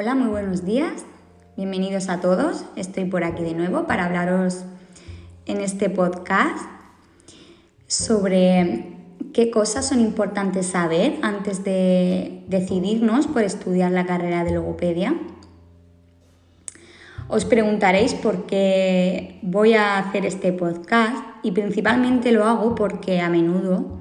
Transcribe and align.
Hola, 0.00 0.14
muy 0.14 0.28
buenos 0.28 0.64
días. 0.64 1.04
Bienvenidos 1.56 2.08
a 2.08 2.20
todos. 2.20 2.64
Estoy 2.76 3.06
por 3.06 3.24
aquí 3.24 3.42
de 3.42 3.54
nuevo 3.54 3.88
para 3.88 4.04
hablaros 4.04 4.62
en 5.44 5.60
este 5.60 5.90
podcast 5.90 6.56
sobre 7.88 8.92
qué 9.34 9.50
cosas 9.50 9.88
son 9.88 9.98
importantes 9.98 10.66
saber 10.66 11.16
antes 11.22 11.64
de 11.64 12.44
decidirnos 12.46 13.26
por 13.26 13.42
estudiar 13.42 13.90
la 13.90 14.06
carrera 14.06 14.44
de 14.44 14.52
logopedia. 14.52 15.16
Os 17.26 17.44
preguntaréis 17.44 18.14
por 18.14 18.46
qué 18.46 19.40
voy 19.42 19.74
a 19.74 19.98
hacer 19.98 20.26
este 20.26 20.52
podcast 20.52 21.16
y 21.42 21.50
principalmente 21.50 22.30
lo 22.30 22.44
hago 22.44 22.76
porque 22.76 23.20
a 23.20 23.28
menudo 23.30 23.98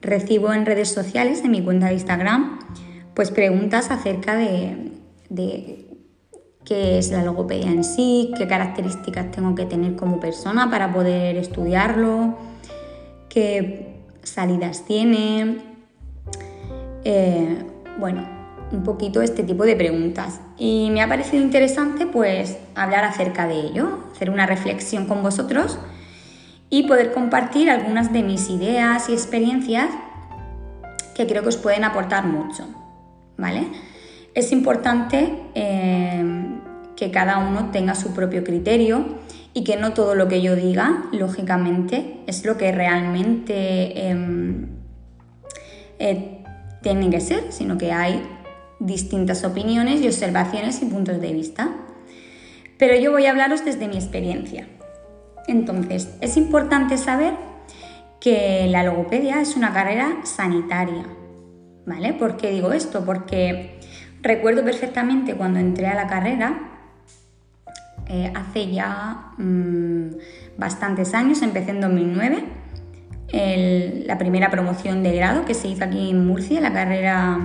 recibo 0.00 0.54
en 0.54 0.64
redes 0.64 0.88
sociales, 0.88 1.44
en 1.44 1.50
mi 1.50 1.62
cuenta 1.62 1.88
de 1.88 1.92
Instagram, 1.92 2.60
pues 3.12 3.30
preguntas 3.30 3.90
acerca 3.90 4.34
de, 4.34 4.97
qué 5.34 6.98
es 6.98 7.10
la 7.10 7.22
logopedia 7.22 7.70
en 7.70 7.84
sí, 7.84 8.32
qué 8.36 8.46
características 8.46 9.30
tengo 9.30 9.54
que 9.54 9.64
tener 9.64 9.96
como 9.96 10.20
persona 10.20 10.70
para 10.70 10.92
poder 10.92 11.36
estudiarlo, 11.36 12.36
qué 13.28 14.02
salidas 14.22 14.84
tiene. 14.84 15.58
Eh, 17.04 17.64
bueno, 17.98 18.26
un 18.72 18.82
poquito 18.82 19.22
este 19.22 19.42
tipo 19.42 19.64
de 19.64 19.76
preguntas. 19.76 20.40
Y 20.58 20.90
me 20.92 21.02
ha 21.02 21.08
parecido 21.08 21.42
interesante 21.42 22.06
pues 22.06 22.58
hablar 22.74 23.04
acerca 23.04 23.46
de 23.46 23.60
ello, 23.60 24.00
hacer 24.12 24.30
una 24.30 24.46
reflexión 24.46 25.06
con 25.06 25.22
vosotros 25.22 25.78
y 26.70 26.86
poder 26.86 27.12
compartir 27.12 27.70
algunas 27.70 28.12
de 28.12 28.22
mis 28.22 28.50
ideas 28.50 29.08
y 29.08 29.12
experiencias 29.12 29.88
que 31.14 31.26
creo 31.26 31.42
que 31.42 31.48
os 31.48 31.56
pueden 31.56 31.84
aportar 31.84 32.26
mucho. 32.26 32.64
¿Vale? 33.36 33.68
Es 34.38 34.52
importante 34.52 35.34
eh, 35.56 36.24
que 36.94 37.10
cada 37.10 37.38
uno 37.38 37.70
tenga 37.72 37.96
su 37.96 38.14
propio 38.14 38.44
criterio 38.44 39.04
y 39.52 39.64
que 39.64 39.76
no 39.76 39.94
todo 39.94 40.14
lo 40.14 40.28
que 40.28 40.40
yo 40.40 40.54
diga, 40.54 41.06
lógicamente, 41.10 42.20
es 42.28 42.44
lo 42.44 42.56
que 42.56 42.70
realmente 42.70 44.08
em, 44.08 44.68
eh, 45.98 46.44
tiene 46.82 47.10
que 47.10 47.18
ser, 47.18 47.50
sino 47.50 47.78
que 47.78 47.90
hay 47.90 48.22
distintas 48.78 49.42
opiniones 49.42 50.02
y 50.02 50.06
observaciones 50.06 50.82
y 50.82 50.84
puntos 50.84 51.20
de 51.20 51.32
vista. 51.32 51.74
Pero 52.78 52.94
yo 52.94 53.10
voy 53.10 53.26
a 53.26 53.32
hablaros 53.32 53.64
desde 53.64 53.88
mi 53.88 53.96
experiencia. 53.96 54.68
Entonces, 55.48 56.14
es 56.20 56.36
importante 56.36 56.96
saber 56.96 57.34
que 58.20 58.68
la 58.70 58.84
logopedia 58.84 59.40
es 59.40 59.56
una 59.56 59.72
carrera 59.72 60.20
sanitaria. 60.22 61.06
¿Vale? 61.86 62.12
¿Por 62.12 62.36
qué 62.36 62.50
digo 62.50 62.72
esto? 62.72 63.04
Porque 63.04 63.77
recuerdo 64.22 64.64
perfectamente 64.64 65.34
cuando 65.34 65.58
entré 65.58 65.86
a 65.86 65.94
la 65.94 66.06
carrera, 66.06 66.58
eh, 68.08 68.32
hace 68.34 68.70
ya 68.70 69.32
mm, 69.36 70.10
bastantes 70.56 71.14
años, 71.14 71.42
empecé 71.42 71.70
en 71.70 71.80
2009, 71.80 72.44
la 74.06 74.16
primera 74.16 74.50
promoción 74.50 75.02
de 75.02 75.14
grado 75.14 75.44
que 75.44 75.52
se 75.54 75.68
hizo 75.68 75.84
aquí 75.84 76.10
en 76.10 76.26
Murcia, 76.26 76.60
la 76.60 76.72
carrera 76.72 77.38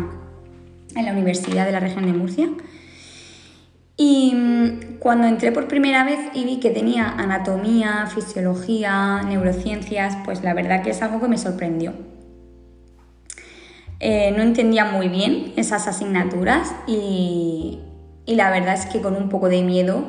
en 0.95 1.05
la 1.05 1.11
Universidad 1.11 1.65
de 1.65 1.71
la 1.71 1.79
región 1.79 2.05
de 2.05 2.13
Murcia. 2.13 2.49
Y 3.97 4.33
mm, 4.33 4.97
cuando 4.99 5.27
entré 5.27 5.51
por 5.51 5.67
primera 5.67 6.03
vez 6.03 6.19
y 6.33 6.45
vi 6.45 6.59
que 6.59 6.69
tenía 6.69 7.09
anatomía, 7.09 8.07
fisiología, 8.07 9.21
neurociencias, 9.23 10.17
pues 10.25 10.43
la 10.43 10.53
verdad 10.53 10.81
que 10.83 10.91
es 10.91 11.01
algo 11.01 11.21
que 11.21 11.27
me 11.27 11.37
sorprendió. 11.37 11.93
Eh, 14.05 14.33
no 14.35 14.43
entendía 14.43 14.83
muy 14.83 15.07
bien 15.07 15.53
esas 15.55 15.87
asignaturas 15.87 16.75
y, 16.87 17.79
la 18.25 18.51
verdad 18.51 18.73
es 18.73 18.85
que 18.85 18.99
con 18.99 19.15
un 19.15 19.29
poco 19.29 19.47
de 19.47 19.63
miedo 19.63 20.03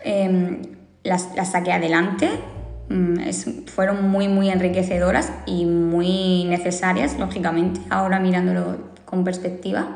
em, 0.00 0.60
las, 1.04 1.30
saqué 1.50 1.72
adelante. 1.72 2.28
Mm, 2.90 3.64
fueron 3.64 4.10
muy, 4.10 4.28
muy 4.28 4.50
enriquecedoras 4.50 5.32
y 5.46 5.64
muy 5.64 6.44
necesarias, 6.44 7.18
lógicamente, 7.18 7.80
ahora 7.88 8.20
mirándolo 8.20 8.76
con 9.06 9.24
perspectiva. 9.24 9.88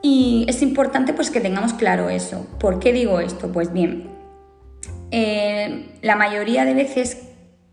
Y 0.00 0.46
es 0.48 0.62
importante 0.62 1.12
pues 1.12 1.30
que 1.30 1.42
tengamos 1.42 1.74
claro 1.74 2.08
eso. 2.08 2.46
¿Por 2.58 2.80
qué 2.80 2.94
digo 2.94 3.20
esto? 3.20 3.52
Pues 3.52 3.70
bien, 3.74 4.08
eh, 5.10 5.90
la 6.00 6.16
mayoría 6.16 6.64
de 6.64 6.72
veces 6.72 7.18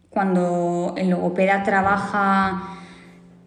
cuando 0.10 0.94
el 0.98 1.10
logopeda 1.10 1.64
trabaja, 1.64 2.76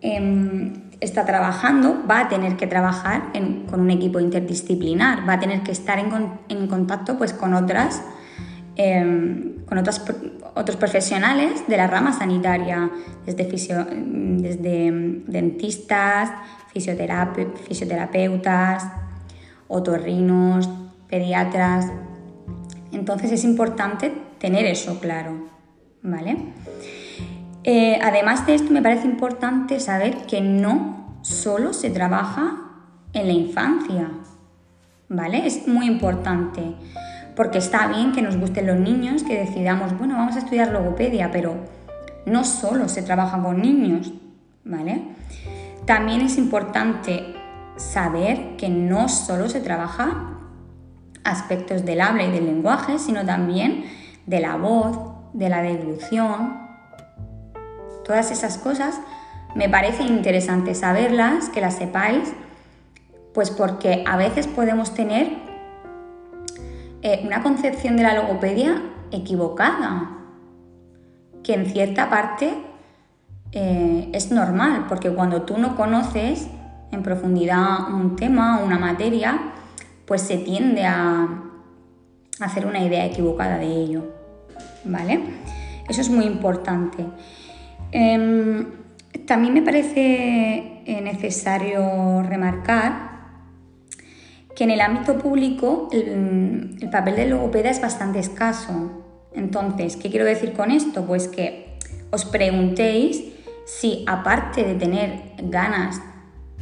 em, 0.00 0.72
está 1.00 1.24
trabajando, 1.24 2.04
va 2.08 2.20
a 2.20 2.28
tener 2.28 2.56
que 2.56 2.66
trabajar 2.66 3.32
con 3.70 3.80
un 3.80 3.90
equipo 3.90 4.20
interdisciplinar, 4.20 5.28
va 5.28 5.34
a 5.34 5.40
tener 5.40 5.62
que 5.62 5.72
estar 5.72 5.98
en, 5.98 6.66
contacto 6.66 7.16
pues, 7.16 7.32
con 7.32 7.54
otras 7.54 8.02
em, 8.76 9.58
con 9.68 9.76
otras, 9.76 10.02
otros 10.54 10.76
profesionales 10.76 11.68
de 11.68 11.76
la 11.76 11.86
rama 11.86 12.12
sanitaria, 12.12 12.90
desde, 13.26 13.44
desde 13.44 14.90
dentistas, 15.26 16.30
fisioterapeutas, 16.72 18.86
otorrinos, 19.68 20.70
pediatras. 21.08 21.86
Entonces 22.92 23.32
es 23.32 23.44
importante 23.44 24.10
tener 24.38 24.64
eso 24.64 24.98
claro, 25.00 25.48
¿vale? 26.02 26.38
Eh, 27.70 27.98
además 28.02 28.46
de 28.46 28.54
esto, 28.54 28.72
me 28.72 28.80
parece 28.80 29.06
importante 29.06 29.78
saber 29.78 30.24
que 30.24 30.40
no 30.40 31.18
solo 31.20 31.74
se 31.74 31.90
trabaja 31.90 32.56
en 33.12 33.26
la 33.26 33.34
infancia, 33.34 34.10
¿vale? 35.10 35.46
Es 35.46 35.68
muy 35.68 35.84
importante 35.84 36.62
porque 37.36 37.58
está 37.58 37.86
bien 37.88 38.12
que 38.12 38.22
nos 38.22 38.38
gusten 38.38 38.68
los 38.68 38.78
niños, 38.78 39.22
que 39.22 39.38
decidamos, 39.38 39.98
bueno, 39.98 40.14
vamos 40.14 40.36
a 40.36 40.38
estudiar 40.38 40.72
logopedia, 40.72 41.30
pero 41.30 41.56
no 42.24 42.42
solo 42.44 42.88
se 42.88 43.02
trabaja 43.02 43.38
con 43.42 43.60
niños, 43.60 44.14
¿vale? 44.64 45.02
También 45.84 46.22
es 46.22 46.38
importante 46.38 47.34
saber 47.76 48.56
que 48.56 48.70
no 48.70 49.10
solo 49.10 49.50
se 49.50 49.60
trabaja 49.60 50.38
aspectos 51.22 51.84
del 51.84 52.00
habla 52.00 52.22
y 52.22 52.30
del 52.30 52.46
lenguaje, 52.46 52.98
sino 52.98 53.26
también 53.26 53.84
de 54.24 54.40
la 54.40 54.56
voz, 54.56 54.98
de 55.34 55.50
la 55.50 55.60
deglución. 55.60 56.67
Todas 58.08 58.30
esas 58.30 58.56
cosas 58.56 59.00
me 59.54 59.68
parece 59.68 60.02
interesante 60.02 60.74
saberlas, 60.74 61.50
que 61.50 61.60
las 61.60 61.74
sepáis, 61.74 62.32
pues 63.34 63.50
porque 63.50 64.02
a 64.06 64.16
veces 64.16 64.46
podemos 64.46 64.94
tener 64.94 65.28
eh, 67.02 67.20
una 67.24 67.42
concepción 67.42 67.98
de 67.98 68.04
la 68.04 68.14
logopedia 68.14 68.82
equivocada, 69.10 70.10
que 71.44 71.52
en 71.52 71.66
cierta 71.66 72.08
parte 72.08 72.54
eh, 73.52 74.08
es 74.14 74.30
normal, 74.30 74.86
porque 74.88 75.10
cuando 75.10 75.42
tú 75.42 75.58
no 75.58 75.76
conoces 75.76 76.48
en 76.90 77.02
profundidad 77.02 77.92
un 77.92 78.16
tema 78.16 78.58
o 78.58 78.64
una 78.64 78.78
materia, 78.78 79.38
pues 80.06 80.22
se 80.22 80.38
tiende 80.38 80.86
a 80.86 81.28
hacer 82.40 82.64
una 82.64 82.80
idea 82.80 83.04
equivocada 83.04 83.58
de 83.58 83.66
ello. 83.66 84.02
¿Vale? 84.84 85.20
Eso 85.88 86.00
es 86.00 86.08
muy 86.08 86.24
importante. 86.24 87.04
Em, 87.92 88.66
también 89.26 89.54
me 89.54 89.62
parece 89.62 90.82
eh, 90.84 91.00
necesario 91.02 92.22
remarcar 92.22 93.08
que 94.54 94.64
en 94.64 94.70
el 94.70 94.80
ámbito 94.80 95.18
público 95.18 95.88
el, 95.92 96.88
papel 96.90 97.16
del 97.16 97.30
logopeda 97.30 97.70
es 97.70 97.80
bastante 97.80 98.18
escaso. 98.18 99.04
Entonces, 99.32 99.96
¿qué 99.96 100.10
quiero 100.10 100.24
decir 100.24 100.52
con 100.52 100.70
esto? 100.70 101.06
Pues 101.06 101.28
que 101.28 101.78
os 102.10 102.24
preguntéis 102.24 103.22
si 103.66 104.04
aparte 104.06 104.64
de 104.64 104.74
tener 104.74 105.34
ganas 105.42 106.00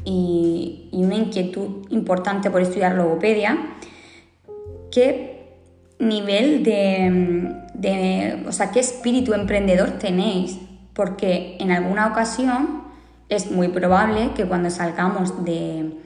y, 0.05 0.91
una 0.93 1.15
inquietud 1.15 1.87
importante 1.91 2.51
por 2.51 2.61
estudiar 2.61 2.97
logopedia, 2.97 3.57
qué 4.91 5.55
nivel 5.99 6.65
de, 6.65 7.55
de, 7.75 8.45
o 8.47 8.53
sea, 8.53 8.73
qué 8.73 8.81
espíritu 8.81 9.33
emprendedor 9.33 9.93
tenéis, 9.93 10.59
porque 10.97 11.59
en 11.61 11.71
alguna 11.71 12.07
ocasión 12.09 12.83
es 13.29 13.51
muy 13.51 13.69
probable 13.69 14.33
que 14.35 14.47
cuando 14.47 14.71
salgamos 14.71 15.45
de, 15.45 16.01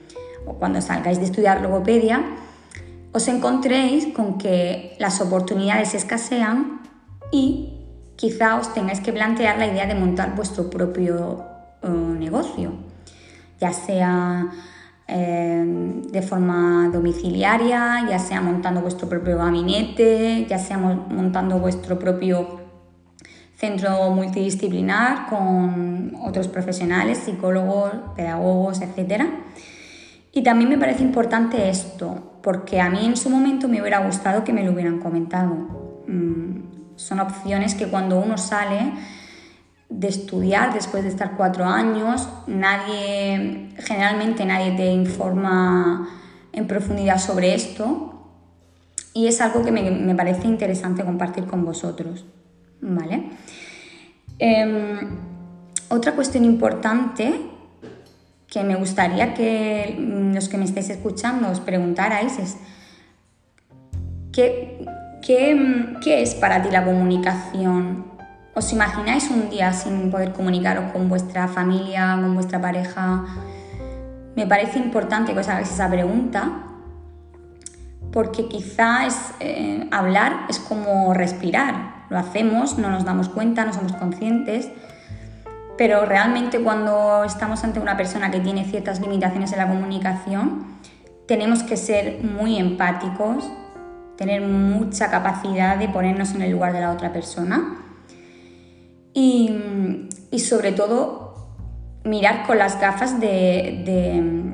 o 0.47 0.55
cuando 0.55 0.81
salgáis 0.81 1.19
de 1.19 1.27
estudiar 1.27 1.63
logopedia, 1.63 2.23
os 3.13 3.29
encontréis 3.29 4.09
con 4.09 4.37
que 4.37 4.97
las 4.99 5.21
oportunidades 5.21 5.95
escasean 5.95 6.81
y 7.31 7.79
quizá 8.17 8.57
os 8.57 8.75
tengáis 8.75 9.01
que 9.01 9.13
plantear 9.13 9.59
la 9.59 9.67
idea 9.67 9.87
de 9.87 9.95
montar 9.95 10.35
vuestro 10.35 10.69
propio 10.69 11.45
eh, 11.83 11.89
negocio, 11.89 12.73
ya 13.61 13.73
sea 13.73 14.51
eh, 15.07 16.03
de 16.11 16.23
forma 16.23 16.91
domiciliaria, 16.93 18.07
ya 18.09 18.19
sea 18.19 18.41
montando 18.41 18.81
vuestro 18.81 19.09
propio 19.09 19.39
gabinete, 19.39 20.47
ya 20.49 20.59
sea 20.59 20.79
montando 20.79 21.59
vuestro 21.59 21.99
propio 21.99 22.60
centro 23.61 24.11
multidisciplinar 24.11 25.29
con 25.29 26.17
otros 26.23 26.49
profesionales, 26.49 27.19
psicólogos, 27.19 27.93
pedagogos, 28.17 28.81
etcétera 28.81 29.29
Y 30.33 30.43
también 30.43 30.71
me 30.71 30.79
parece 30.79 31.03
importante 31.03 31.69
esto, 31.69 32.39
porque 32.43 32.81
a 32.81 32.89
mí 32.89 33.05
en 33.05 33.17
su 33.17 33.29
momento 33.29 33.69
me 33.69 33.81
hubiera 33.81 34.05
gustado 34.07 34.45
que 34.45 34.55
me 34.55 34.65
lo 34.65 34.73
hubieran 34.73 34.99
comentado. 34.99 35.55
Mm, 36.07 36.97
son 36.97 37.21
opciones 37.21 37.75
que 37.75 37.87
cuando 37.89 38.19
uno 38.19 38.39
sale 38.39 38.93
de 39.91 40.09
estudiar 40.09 40.73
después 40.73 41.03
de 41.03 41.11
estar 41.11 41.37
cuatro 41.37 41.65
años, 41.67 42.29
nadie, 42.47 43.71
generalmente 43.79 44.45
nadie 44.47 44.73
te 44.73 44.91
informa 44.91 46.09
en 46.53 46.67
profundidad 46.67 47.19
sobre 47.19 47.55
esto 47.55 48.11
y 49.13 49.27
es 49.27 49.41
algo 49.41 49.65
que 49.65 49.73
me, 49.73 50.15
parece 50.15 50.47
interesante 50.47 51.05
compartir 51.05 51.45
con 51.45 51.65
vosotros. 51.65 52.25
¿Vale? 52.81 53.31
Em, 54.39 54.99
otra 55.89 56.13
cuestión 56.13 56.45
importante 56.45 57.35
que 58.47 58.65
me 58.65 58.75
gustaría 58.75 59.35
que 59.35 59.97
los 60.35 60.49
que 60.49 60.57
me 60.57 60.65
estéis 60.65 60.91
escuchando 60.91 61.51
os 61.51 61.61
preguntarais 61.61 62.39
es 62.39 62.57
¿qué, 64.33 64.85
qué, 65.23 65.97
qué 66.03 66.23
es 66.23 66.35
para 66.35 66.63
ti 66.63 66.71
la 66.71 66.85
comunicación? 66.85 68.07
¿Os 68.55 68.73
imagináis 68.73 69.31
un 69.31 69.49
día 69.51 69.73
sin 69.73 70.11
poder 70.11 70.33
comunicaros 70.33 70.91
con 70.93 71.09
vuestra 71.09 71.47
familia, 71.47 72.19
con 72.21 72.35
vuestra 72.35 72.61
pareja? 72.61 73.25
Me 74.35 74.47
parece 74.47 74.79
importante 74.79 75.33
que 75.33 75.41
os 75.41 75.49
hagáis 75.49 75.71
esa 75.71 75.89
pregunta 75.89 76.65
porque 78.13 78.49
quizás 78.49 79.35
eh, 79.39 79.87
hablar 79.93 80.47
es 80.49 80.59
como 80.59 81.15
respirar. 81.15 82.00
Lo 82.11 82.19
hacemos, 82.19 82.77
no 82.77 82.91
nos 82.91 83.05
damos 83.05 83.29
cuenta, 83.29 83.65
no 83.65 83.73
somos 83.73 83.93
conscientes, 83.93 84.69
pero 85.79 86.05
realmente 86.05 86.61
cuando 86.61 87.25
estamos 87.25 87.65
ante 87.65 87.81
una 87.81 87.97
persona 87.97 88.31
que 88.31 88.41
tiene 88.41 88.65
ciertas 88.65 89.01
limitaciones 89.01 89.53
en 89.53 89.59
la 89.59 89.69
comunicación, 89.69 90.67
tenemos 91.27 91.63
que 91.63 91.77
ser 91.77 92.23
muy 92.23 92.59
empáticos, 92.59 93.51
tener 94.19 94.43
mucha 94.43 95.11
capacidad 95.11 95.79
de 95.79 95.89
ponernos 95.89 96.35
en 96.35 96.43
el 96.43 96.51
lugar 96.51 96.75
de 96.75 96.81
la 96.81 96.91
otra 96.91 97.13
persona 97.13 97.79
y, 99.15 99.49
sobre 100.39 100.73
todo 100.73 101.35
mirar 102.05 102.47
con 102.47 102.59
las 102.59 102.81
gafas 102.81 103.21
de, 103.21 104.53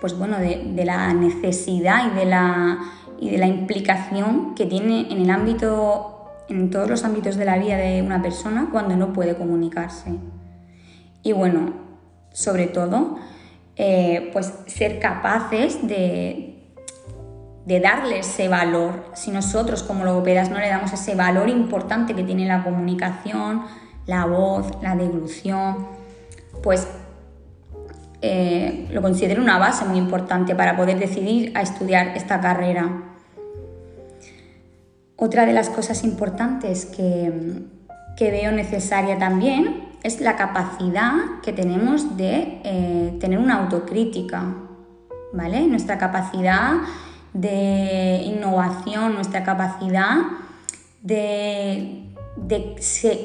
pues 0.00 0.16
bueno, 0.16 0.38
de, 0.38 0.84
la 0.84 1.12
necesidad 1.12 2.12
y 2.12 2.16
de 2.16 2.24
la, 2.24 2.78
y 3.20 3.30
de 3.30 3.38
la 3.38 3.46
implicación 3.46 4.54
que 4.54 4.66
tiene 4.66 5.12
en 5.12 5.20
el 5.20 5.30
ámbito 5.30 6.15
en 6.48 6.70
todos 6.70 6.88
los 6.88 7.04
ámbitos 7.04 7.36
de 7.36 7.44
la 7.44 7.58
vida 7.58 7.76
de 7.76 8.02
una 8.02 8.22
persona 8.22 8.68
cuando 8.70 8.96
no 8.96 9.12
puede 9.12 9.36
comunicarse. 9.36 10.12
Y 11.22 11.32
bueno, 11.32 11.72
sobre 12.32 12.66
todo, 12.66 13.18
eh, 13.76 14.30
pues 14.32 14.52
ser 14.66 15.00
capaces 15.00 15.86
de, 15.86 16.72
de 17.64 17.80
darle 17.80 18.20
ese 18.20 18.48
valor. 18.48 19.04
Si 19.14 19.30
nosotros 19.30 19.82
como 19.82 20.04
logopedas 20.04 20.50
no 20.50 20.58
le 20.58 20.68
damos 20.68 20.92
ese 20.92 21.14
valor 21.14 21.48
importante 21.48 22.14
que 22.14 22.22
tiene 22.22 22.46
la 22.46 22.62
comunicación, 22.62 23.62
la 24.06 24.24
voz, 24.24 24.70
la 24.82 24.94
deglución, 24.94 25.88
pues 26.62 26.86
eh, 28.22 28.88
lo 28.90 29.02
considero 29.02 29.42
una 29.42 29.58
base 29.58 29.84
muy 29.84 29.98
importante 29.98 30.54
para 30.54 30.76
poder 30.76 30.98
decidir 30.98 31.52
a 31.56 31.62
estudiar 31.62 32.08
esta 32.16 32.40
carrera. 32.40 33.15
Otra 35.18 35.46
de 35.46 35.54
las 35.54 35.70
cosas 35.70 36.04
importantes 36.04 36.84
que, 36.84 37.32
veo 38.18 38.52
necesaria 38.52 39.18
también 39.18 39.86
es 40.02 40.20
la 40.20 40.36
capacidad 40.36 41.40
que 41.42 41.52
tenemos 41.52 42.16
de 42.16 42.60
eh, 42.64 43.16
tener 43.18 43.38
una 43.38 43.62
autocrítica, 43.62 44.54
¿vale? 45.32 45.66
Nuestra 45.66 45.96
capacidad 45.96 46.74
de 47.32 48.22
innovación, 48.24 49.14
nuestra 49.14 49.42
capacidad 49.42 50.16
de, 51.02 52.04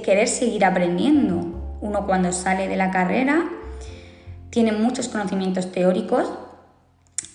querer 0.04 0.28
seguir 0.30 0.64
aprendiendo. 0.64 1.78
Uno 1.82 2.06
cuando 2.06 2.32
sale 2.32 2.70
de 2.70 2.78
la 2.78 2.92
carrera 2.92 3.50
tiene 4.50 4.72
muchos 4.72 5.10
conocimientos 5.10 5.72
teóricos 5.72 6.32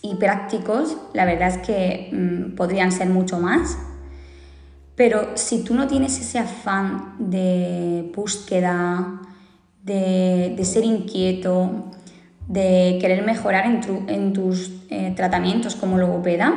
y 0.02 0.14
prácticos, 0.14 0.96
la 1.12 1.24
verdad 1.24 1.48
es 1.48 1.58
que 1.58 2.10
mm, 2.12 2.54
podrían 2.54 2.92
ser 2.92 3.08
mucho 3.08 3.38
más, 3.38 3.76
pero 4.96 5.36
si 5.36 5.62
tú 5.62 5.74
no 5.74 5.86
tienes 5.86 6.18
ese 6.18 6.38
afán 6.38 7.14
de 7.18 8.10
búsqueda, 8.14 9.20
de 9.84 10.60
ser 10.64 10.84
inquieto, 10.84 11.92
de 12.48 12.98
querer 13.00 13.24
mejorar 13.24 13.66
en, 13.66 14.32
tus 14.32 14.72
eh, 14.88 15.12
tratamientos 15.16 15.74
como 15.74 15.98
logopeda, 15.98 16.54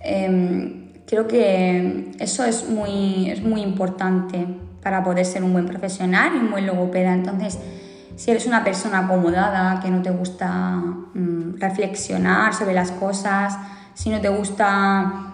em, 0.00 0.92
creo 1.06 1.26
que 1.26 2.12
eso 2.18 2.44
es 2.44 2.68
muy, 2.68 3.30
es 3.30 3.42
muy 3.42 3.62
importante 3.62 4.46
para 4.82 5.02
poder 5.02 5.24
ser 5.24 5.42
un 5.42 5.52
buen 5.52 5.66
profesional 5.66 6.32
y 6.34 6.38
un 6.38 6.50
buen 6.50 6.66
logopeda. 6.66 7.14
Entonces, 7.14 7.58
si 8.16 8.30
eres 8.30 8.46
una 8.46 8.62
persona 8.64 9.00
acomodada, 9.00 9.80
que 9.80 9.90
no 9.90 10.02
te 10.02 10.10
gusta 10.10 10.76
mm, 11.14 11.58
reflexionar 11.58 12.54
sobre 12.54 12.74
las 12.74 12.90
cosas, 12.90 13.56
si 13.94 14.10
no 14.10 14.20
te 14.20 14.28
gusta 14.28 15.33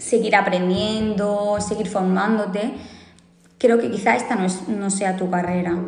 seguir 0.00 0.34
aprendiendo, 0.34 1.58
seguir 1.60 1.86
formándote, 1.86 2.72
creo 3.58 3.78
que 3.78 3.90
quizá 3.90 4.16
esta 4.16 4.34
no, 4.34 4.46
no 4.68 4.90
sea 4.90 5.16
tu 5.16 5.30
carrera 5.30 5.78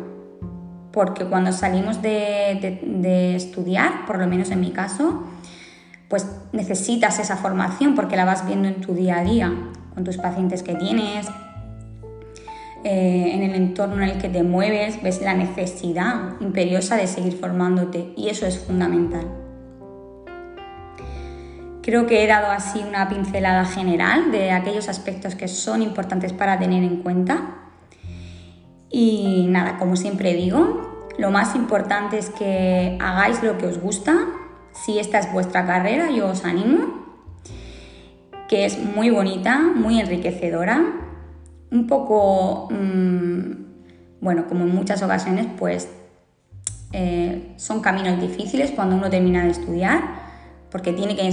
porque 0.93 1.25
cuando 1.25 1.51
salimos 1.51 2.01
de, 2.01 3.33
estudiar, 3.35 4.05
por 4.05 4.19
lo 4.19 4.27
menos 4.27 4.51
en 4.51 4.61
mi 4.61 4.71
caso, 4.71 5.23
pues 6.07 6.27
necesitas 6.53 7.19
esa 7.19 7.35
formación 7.35 7.95
porque 7.95 8.15
la 8.15 8.25
vas 8.25 8.45
viendo 8.45 8.67
en 8.67 8.79
tu 8.79 8.93
día 8.93 9.17
a 9.17 9.23
día, 9.23 9.51
con 9.95 10.03
tus 10.03 10.17
pacientes 10.17 10.61
que 10.61 10.75
tienes, 10.75 11.27
eh, 12.83 13.31
en 13.33 13.41
el 13.41 13.55
entorno 13.55 14.03
en 14.03 14.09
el 14.09 14.17
que 14.19 14.29
te 14.29 14.43
mueves, 14.43 15.01
ves 15.01 15.19
la 15.21 15.33
necesidad 15.33 16.39
imperiosa 16.39 16.95
de 16.95 17.07
seguir 17.07 17.33
formándote 17.39 18.13
y 18.15 18.29
eso 18.29 18.45
es 18.45 18.59
fundamental. 18.59 19.42
Creo 21.83 22.07
que 22.07 22.23
he 22.23 22.27
dado 22.27 22.47
así 22.47 22.79
una 22.79 23.09
pincelada 23.09 23.65
general 23.65 24.31
de 24.31 24.51
aquellos 24.51 24.87
aspectos 24.87 25.35
que 25.35 25.49
son 25.49 25.81
importantes 25.81 26.31
para 26.31 26.57
tener 26.57 26.81
en 26.81 27.03
cuenta. 27.03 27.57
Y 28.89 29.47
nada, 29.49 29.77
como 29.77 29.97
siempre 29.97 30.33
digo, 30.33 31.09
lo 31.17 31.29
más 31.29 31.55
importante 31.55 32.17
es 32.17 32.29
que 32.29 32.97
hagáis 33.01 33.43
lo 33.43 33.57
que 33.57 33.65
os 33.65 33.81
gusta. 33.81 34.15
Si 34.71 34.97
esta 34.97 35.19
es 35.19 35.31
vuestra 35.33 35.65
carrera, 35.65 36.09
yo 36.09 36.29
os 36.29 36.45
animo, 36.45 37.03
que 38.47 38.63
es 38.65 38.79
muy 38.79 39.09
bonita, 39.09 39.59
muy 39.59 39.99
enriquecedora, 39.99 40.81
un 41.69 41.87
poco, 41.87 42.69
mm, 42.71 44.21
bueno, 44.21 44.47
como 44.47 44.63
en 44.63 44.73
muchas 44.73 45.03
ocasiones, 45.03 45.47
pues 45.59 45.89
eh, 46.93 47.53
son 47.57 47.81
caminos 47.81 48.21
difíciles 48.21 48.71
cuando 48.71 48.95
uno 48.95 49.09
termina 49.09 49.43
de 49.43 49.49
estudiar, 49.49 50.22
porque 50.73 50.91
tiene 50.91 51.15
que 51.15 51.29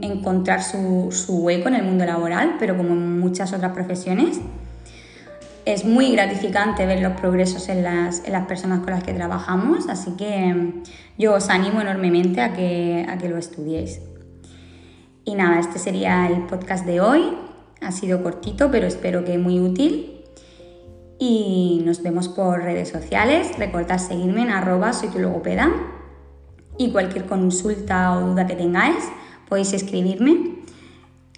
encontrar 0.00 0.62
su, 0.62 1.08
su 1.12 1.36
hueco 1.40 1.68
en 1.68 1.74
el 1.74 1.82
mundo 1.82 2.06
laboral, 2.06 2.56
pero 2.58 2.78
como 2.78 2.94
en 2.94 3.20
muchas 3.20 3.52
otras 3.52 3.72
profesiones 3.72 4.40
es 5.72 5.84
muy 5.84 6.12
gratificante 6.12 6.86
ver 6.86 7.02
los 7.02 7.12
progresos 7.12 7.68
en 7.68 7.82
las, 7.82 8.22
personas 8.48 8.80
con 8.80 8.90
las 8.90 9.02
que 9.04 9.12
trabajamos, 9.12 9.90
así 9.90 10.12
que 10.12 10.54
mm, 10.54 10.82
yo 11.18 11.34
os 11.34 11.50
animo 11.50 11.82
enormemente 11.82 12.40
a 12.40 12.54
que, 12.54 13.28
lo 13.28 13.36
estudiéis. 13.36 14.00
Y 15.26 15.34
nada, 15.34 15.60
este 15.60 15.78
sería 15.78 16.26
el 16.26 16.46
podcast 16.46 16.86
de 16.86 17.02
hoy. 17.02 17.36
Ha 17.82 17.92
sido 17.92 18.22
cortito, 18.22 18.70
pero 18.70 18.86
espero 18.86 19.26
que 19.26 19.36
muy 19.36 19.60
útil. 19.60 20.22
Y 21.18 21.82
nos 21.84 22.02
vemos 22.02 22.28
por 22.28 22.62
redes 22.62 22.88
sociales. 22.88 23.50
Recordad 23.58 23.98
seguirme 23.98 24.42
en 24.42 24.50
arroba 24.50 24.94
soy. 24.94 25.97
Y 26.78 26.90
cualquier 26.92 27.26
consulta 27.26 28.16
o 28.16 28.30
duda 28.30 28.46
que 28.46 28.54
tengáis, 28.54 29.04
podéis 29.48 29.72
escribirme 29.72 30.58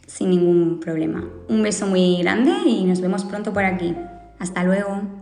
sin 0.06 0.30
ningún 0.30 0.80
problema. 0.80 1.24
Un 1.48 1.62
beso 1.62 1.86
muy 1.86 2.18
grande 2.18 2.52
y 2.66 2.84
nos 2.84 3.00
vemos 3.00 3.24
pronto 3.24 3.52
por 3.52 3.64
aquí. 3.64 3.96
Hasta 4.38 4.64
luego. 4.64 5.19